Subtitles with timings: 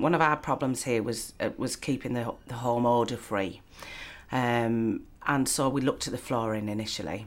[0.00, 3.60] One of our problems here was uh, was keeping the, the home odour free.
[4.32, 7.26] Um, and so we looked at the flooring initially.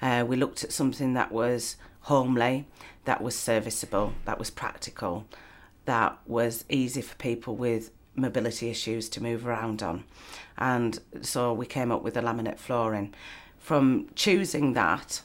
[0.00, 2.66] Uh, we looked at something that was homely,
[3.04, 5.26] that was serviceable, that was practical,
[5.84, 10.04] that was easy for people with mobility issues to move around on.
[10.56, 13.14] And so we came up with the laminate flooring.
[13.58, 15.22] From choosing that,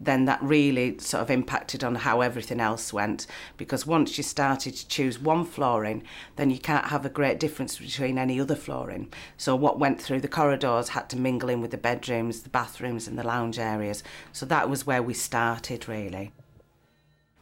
[0.00, 3.26] then that really sort of impacted on how everything else went.
[3.56, 6.02] Because once you started to choose one flooring
[6.36, 9.12] then you can't have a great difference between any other flooring.
[9.36, 13.08] So what went through the corridors had to mingle in with the bedrooms the bathrooms
[13.08, 14.02] and the lounge areas.
[14.32, 16.32] So that was where we started really.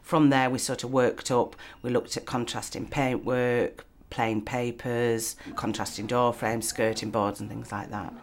[0.03, 1.57] From there we sort of worked up.
[1.83, 7.91] We looked at contrasting paintwork plain papers contrasting door frames skirting boards and things like
[7.91, 8.15] that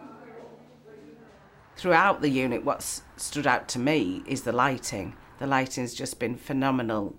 [1.76, 5.14] throughout the unit, what's stood out to me is the lighting.
[5.38, 7.16] The lighting's just been phenomenal.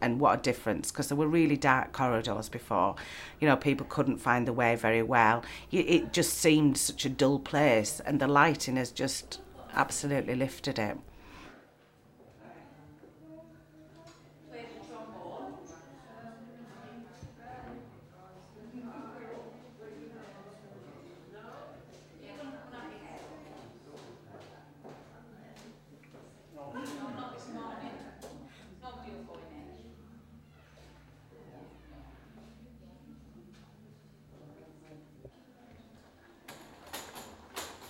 [0.00, 2.96] And what a difference, because there were really dark corridors before.
[3.40, 5.44] You know, people couldn't find the way very well.
[5.70, 9.40] It just seemed such a dull place, and the lighting has just
[9.74, 10.98] absolutely lifted it.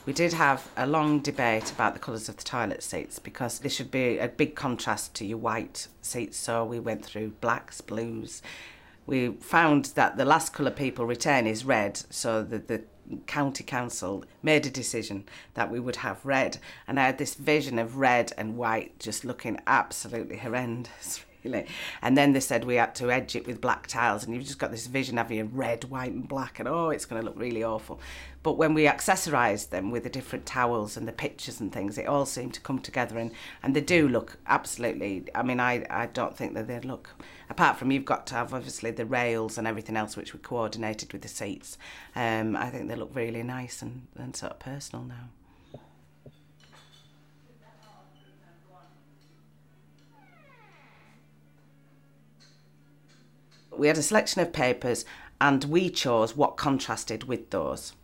[0.05, 3.73] We did have a long debate about the colours of the toilet seats because this
[3.73, 6.37] should be a big contrast to your white seats.
[6.37, 8.43] So we went through blacks, blues.
[9.07, 12.83] We found that the last colour people retain is red, so the, the
[13.27, 15.25] county council made a decision
[15.55, 16.59] that we would have red.
[16.89, 21.25] And I had this vision of red and white just looking absolutely horrendous.
[22.01, 24.59] And then they said we had to edge it with black tiles, and you've just
[24.59, 27.39] got this vision of you red, white, and black, and oh, it's going to look
[27.39, 28.01] really awful.
[28.43, 32.07] But when we accessorised them with the different towels and the pictures and things, it
[32.07, 33.31] all seemed to come together, and,
[33.63, 35.25] and they do look absolutely.
[35.35, 37.11] I mean, I, I don't think that they look.
[37.51, 41.13] Apart from you've got to have obviously the rails and everything else, which we coordinated
[41.13, 41.77] with the seats.
[42.17, 45.29] Um, I think they look really nice and, and sort of personal now.
[53.83, 55.05] We had a selection of papers
[55.41, 57.95] and we chose what contrasted with those.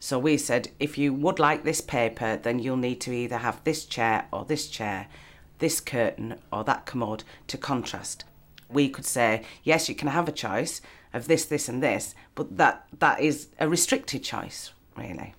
[0.00, 3.62] So we said, if you would like this paper, then you'll need to either have
[3.62, 5.06] this chair or this chair,
[5.58, 8.24] this curtain or that commode to contrast.
[8.70, 10.80] We could say, yes, you can have a choice
[11.12, 15.34] of this, this and this, but that, that is a restricted choice, really.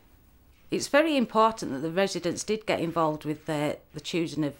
[0.70, 4.54] It's very important that the residents did get involved with the, the choosing of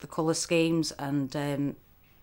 [0.00, 1.76] the colour schemes and um,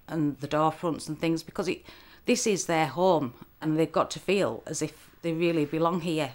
[0.07, 1.84] and the door fronts and things because it
[2.25, 6.31] this is their home and they've got to feel as if they really belong here.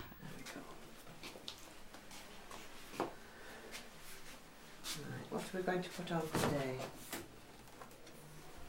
[5.33, 6.77] what are we going to put on today?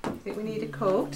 [0.03, 1.15] I think we need a coat.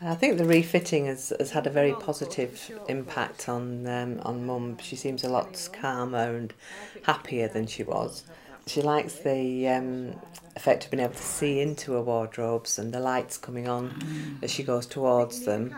[0.00, 4.78] I think the refitting has, has had a very positive impact on um, on Mum.
[4.78, 6.54] She seems a lot calmer and
[7.02, 8.24] happier than she was.
[8.66, 10.14] She likes the um,
[10.58, 14.50] effect of being able to see into her wardrobes and the lights coming on as
[14.50, 15.74] she goes towards them.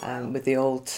[0.00, 0.90] Um, with the old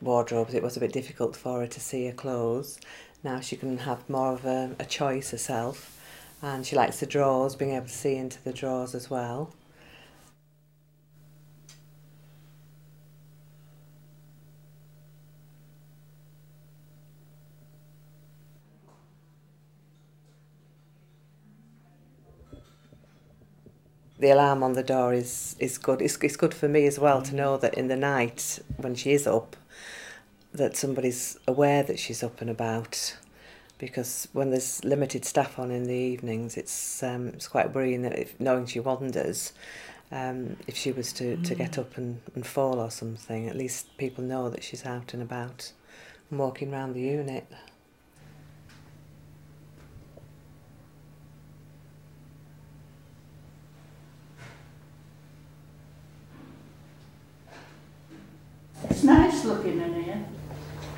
[0.00, 2.78] wardrobes, it was a bit difficult for her to see her clothes.
[3.24, 5.98] Now she can have more of a, a choice herself,
[6.42, 9.50] and she likes the drawers, being able to see into the drawers as well.
[24.24, 26.00] The alarm on the door is is good.
[26.00, 29.12] It's, it's good for me as well to know that in the night when she
[29.12, 29.54] is up,
[30.52, 33.18] that somebody's aware that she's up and about.
[33.76, 38.18] Because when there's limited staff on in the evenings, it's um, it's quite worrying that
[38.18, 39.52] if, knowing she wanders,
[40.10, 43.94] um, if she was to, to get up and, and fall or something, at least
[43.98, 45.72] people know that she's out and about
[46.30, 47.46] and walking around the unit.
[59.44, 60.24] Nice looking in here.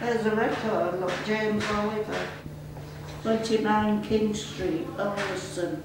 [0.00, 2.26] There's a record, look, James Oliver,
[3.22, 5.82] 29 King Street, Ulverston.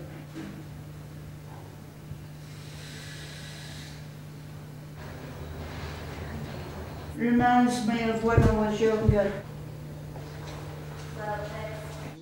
[7.16, 9.32] Reminds me of when I was younger.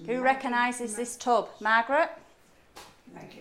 [0.05, 1.49] Who recognises this tub?
[1.61, 2.09] Margaret?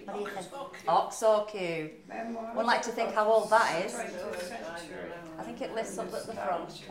[0.09, 0.27] Thank.
[0.27, 1.13] What do you think?
[1.13, 1.93] So cute.
[2.09, 3.95] Wouldn't like to think how old that is.
[3.95, 6.83] I think it lifts up at the front.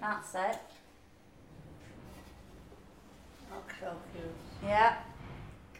[0.00, 0.58] That's it.
[3.80, 3.92] So.
[4.62, 4.96] Yeah.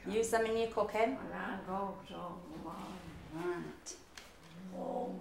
[0.09, 1.03] Use them in your cooking.
[1.03, 2.39] And I go so
[3.35, 3.95] Right.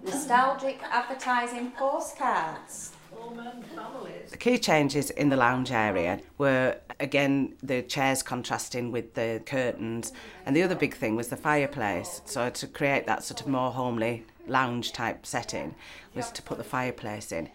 [0.04, 2.92] Nostalgic advertising postcards.
[4.30, 10.12] The key changes in the lounge area were again the chairs contrasting with the curtains,
[10.44, 12.22] and the other big thing was the fireplace.
[12.24, 15.74] So to create that sort of more homely lounge type setting
[16.14, 17.50] was to put the fireplace in.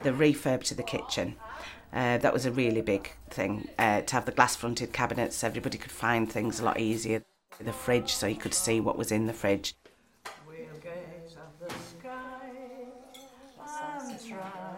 [0.00, 1.36] The refurb to the kitchen.
[1.94, 5.46] Uh, that was a really big thing uh, to have the glass fronted cabinets so
[5.46, 7.22] everybody could find things a lot easier.
[7.60, 9.74] The fridge so you could see what was in the fridge.
[10.44, 12.50] We'll gaze at the sky
[13.78, 14.74] and try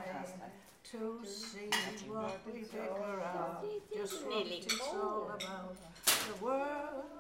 [0.93, 1.71] to see
[2.07, 3.65] what we figure out.
[3.95, 5.77] Just what it's all about.
[6.29, 7.17] The world.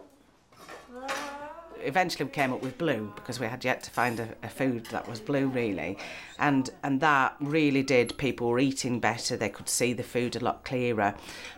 [1.82, 4.86] Eventually we came up with blue because we had yet to find a, a food
[4.86, 5.98] that was blue really.
[6.38, 9.36] And and that really did people were eating better.
[9.36, 11.14] They could see the food a lot clearer.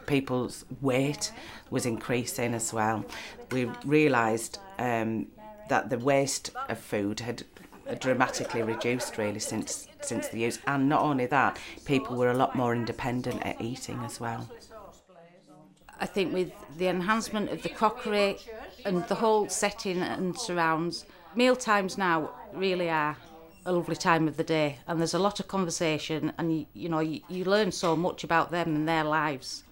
[0.06, 1.32] People's weight
[1.70, 3.04] was increasing as well.
[3.50, 5.26] We realized um,
[5.68, 7.44] that the waste of food had
[8.00, 10.58] dramatically reduced really since since the use.
[10.66, 14.48] And not only that people were a lot more independent at eating as well
[16.00, 18.38] I think with the enhancement of the crockery
[18.84, 21.04] and the whole setting and surrounds,
[21.34, 23.16] meal times now really are
[23.66, 26.88] a lovely time of the day and there's a lot of conversation and you, you
[26.88, 29.64] know you, you learn so much about them and their lives.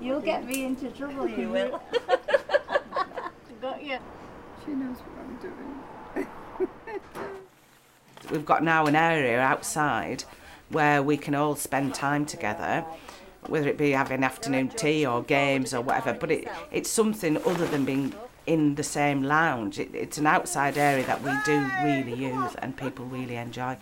[0.00, 1.82] You'll get me into trouble, you will.
[3.60, 3.98] Got you.
[4.64, 5.99] She knows what I'm doing.
[8.30, 10.24] we've got now an area outside
[10.68, 12.84] where we can all spend time together
[13.46, 17.66] whether it be having afternoon tea or games or whatever but it, it's something other
[17.66, 18.14] than being
[18.46, 22.76] in the same lounge it, it's an outside area that we do really use and
[22.76, 23.76] people really enjoy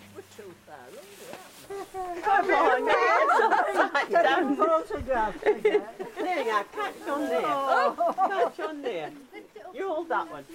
[2.23, 2.85] Come on,
[4.11, 5.41] down photograph.
[5.41, 5.81] There you
[6.51, 7.41] are, catch on there.
[7.41, 9.11] Catch on there.
[9.73, 10.45] You hold that one.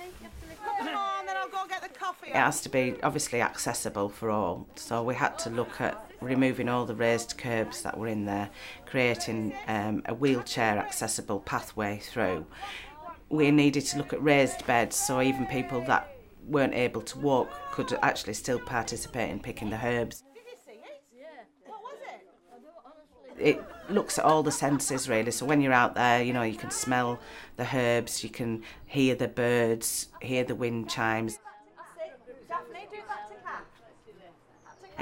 [2.26, 4.66] It has to be obviously accessible for all.
[4.76, 8.50] So we had to look at removing all the raised curbs that were in there
[8.86, 12.46] creating um, a wheelchair accessible pathway through.
[13.28, 16.08] We needed to look at raised beds so even people that
[16.46, 20.22] weren't able to walk could actually still participate in picking the herbs.
[23.38, 25.32] It looks at all the senses really.
[25.32, 27.18] So when you're out there you know you can smell
[27.56, 31.38] the herbs you can hear the birds hear the wind chimes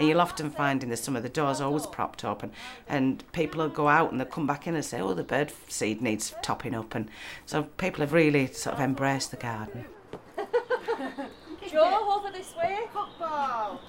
[0.02, 2.52] and you'll often find in the summer the doors always propped up and,
[2.88, 5.52] and people will go out and they'll come back in and say oh the bird
[5.68, 7.08] seed needs topping up and
[7.46, 9.84] so people have really sort of embraced the garden
[11.70, 12.80] Joe, over this way.
[12.92, 13.80] Football.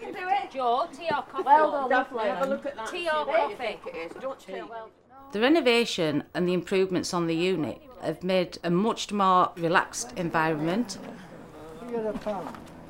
[0.00, 0.50] Can do it.
[0.50, 1.42] Joe, tea or coffee?
[1.44, 2.24] Well done, lovely.
[2.24, 2.90] Have a look at that.
[2.90, 3.78] Tea or coffee?
[3.86, 4.22] it is.
[4.22, 4.90] Don't tell.
[5.32, 10.96] The renovation and the improvements on the unit have made a much more relaxed environment.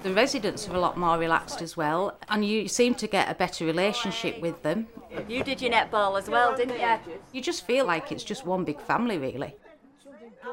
[0.02, 3.34] The residents are a lot more relaxed as well, and you seem to get a
[3.34, 4.86] better relationship with them.
[5.28, 7.18] You did your netball as well, didn't you?
[7.32, 9.56] You just feel like it's just one big family, really.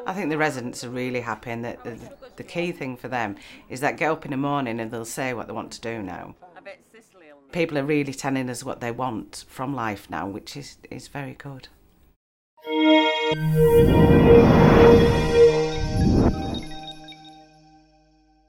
[0.06, 1.98] I think the residents are really happy, and the, the,
[2.36, 3.36] the key thing for them
[3.70, 6.02] is that get up in the morning and they'll say what they want to do
[6.02, 6.36] now.
[6.56, 10.28] I bet Cicely will People are really telling us what they want from life now,
[10.28, 11.70] which is, is very good.